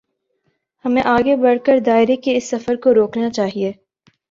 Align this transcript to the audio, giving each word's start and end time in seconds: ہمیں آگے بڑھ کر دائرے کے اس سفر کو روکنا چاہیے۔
ہمیں 0.85 1.01
آگے 1.05 1.35
بڑھ 1.35 1.59
کر 1.65 1.79
دائرے 1.85 2.15
کے 2.15 2.35
اس 2.37 2.49
سفر 2.49 2.75
کو 2.75 2.93
روکنا 2.93 3.29
چاہیے۔ 3.29 3.71